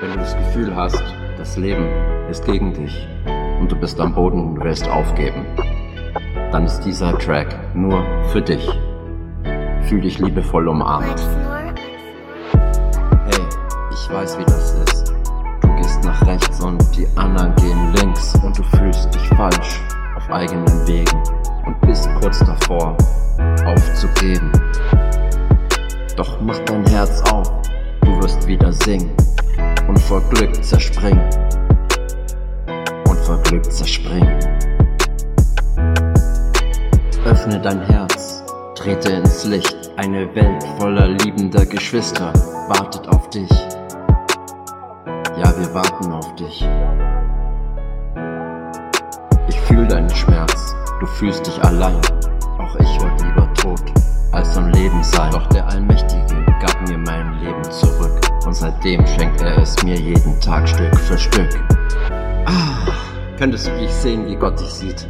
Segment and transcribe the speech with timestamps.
[0.00, 1.02] Wenn du das Gefühl hast,
[1.36, 1.86] das Leben
[2.30, 3.06] ist gegen dich
[3.60, 5.44] und du bist am Boden und willst aufgeben,
[6.52, 8.02] dann ist dieser Track nur
[8.32, 8.66] für dich.
[9.82, 11.20] Fühl dich liebevoll umarmt.
[12.54, 13.42] Hey,
[13.92, 15.12] ich weiß, wie das ist.
[15.60, 19.82] Du gehst nach rechts und die anderen gehen links und du fühlst dich falsch
[20.16, 21.22] auf eigenen Wegen
[21.66, 22.96] und bist kurz davor
[23.66, 24.50] aufzugeben.
[26.16, 27.52] Doch mach dein Herz auf,
[28.00, 29.10] du wirst wieder singen
[29.90, 31.28] und vor Glück zerspringen.
[33.08, 34.38] Und vor Glück zerspringen.
[37.24, 38.44] Öffne dein Herz,
[38.76, 39.90] trete ins Licht.
[39.96, 42.32] Eine Welt voller liebender Geschwister
[42.68, 43.50] wartet auf dich.
[45.36, 46.64] Ja, wir warten auf dich.
[49.48, 52.00] Ich fühl deinen Schmerz, du fühlst dich allein.
[52.58, 53.82] Auch ich wollte lieber tot
[54.30, 55.32] als am Leben sein.
[55.32, 56.29] Doch der Allmächtige
[58.70, 61.48] seitdem schenkt er es mir jeden Tag Stück für Stück.
[62.46, 62.92] Ah,
[63.36, 65.06] könntest du dich sehen, wie Gott dich sieht?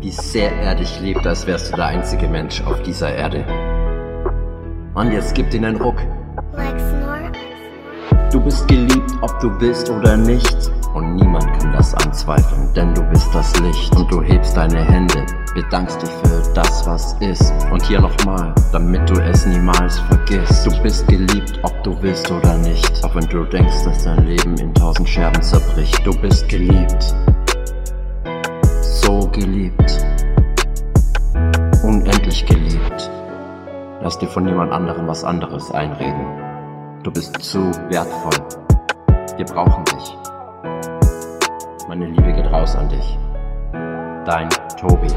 [0.00, 3.44] Wie sehr er dich liebt, als wärst du der einzige Mensch auf dieser Erde.
[4.94, 5.96] Und jetzt gib ihn einen Ruck.
[8.32, 10.70] Du bist geliebt, ob du willst oder nicht.
[10.94, 13.94] Und niemand kann das anzweifeln, denn du bist das Licht.
[13.96, 17.52] Und du hebst deine Hände, bedankst dich für das, was ist.
[17.72, 20.64] Und hier nochmal, damit du es niemals vergisst.
[20.64, 23.04] Du bist geliebt, ob du willst oder nicht.
[23.04, 26.00] Auch wenn du denkst, dass dein Leben in tausend Scherben zerbricht.
[26.06, 27.14] Du bist geliebt.
[28.80, 30.06] So geliebt.
[31.82, 33.10] Unendlich geliebt.
[34.00, 36.24] Lass dir von niemand anderem was anderes einreden.
[37.02, 38.46] Du bist zu wertvoll.
[39.36, 40.33] Wir brauchen dich.
[41.88, 43.18] Meine Liebe geht raus an dich.
[44.24, 44.48] Dein
[44.80, 45.08] Tobi.